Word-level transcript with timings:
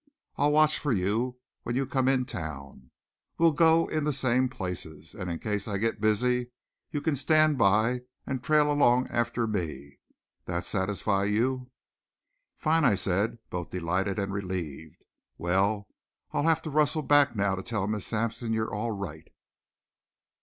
I'll 0.35 0.51
watch 0.51 0.79
for 0.79 0.91
you 0.91 1.37
when 1.61 1.75
you 1.75 1.85
come 1.85 2.07
in 2.07 2.25
town. 2.25 2.89
We'll 3.37 3.51
go 3.51 3.85
in 3.85 4.03
the 4.03 4.11
same 4.11 4.49
places. 4.49 5.13
And 5.13 5.29
in 5.29 5.37
case 5.37 5.67
I 5.67 5.77
get 5.77 6.01
busy 6.01 6.49
you 6.89 7.01
can 7.01 7.15
stand 7.15 7.59
by 7.59 8.01
and 8.25 8.41
trail 8.43 8.71
along 8.71 9.09
after 9.09 9.45
me. 9.45 9.99
That 10.45 10.65
satisfy 10.65 11.25
you?" 11.25 11.69
"Fine!" 12.57 12.83
I 12.83 12.95
said, 12.95 13.37
both 13.51 13.69
delighted 13.69 14.17
and 14.17 14.33
relieved. 14.33 15.05
"Well, 15.37 15.87
I'll 16.31 16.45
have 16.49 16.63
to 16.63 16.71
rustle 16.71 17.03
back 17.03 17.35
now 17.35 17.53
to 17.53 17.61
tell 17.61 17.85
Miss 17.85 18.07
Sampson 18.07 18.53
you're 18.53 18.73
all 18.73 18.89
right." 18.93 19.29